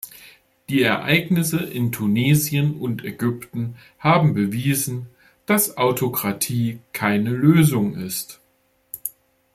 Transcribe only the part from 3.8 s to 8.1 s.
haben bewiesen, dass Autokratie keine Lösung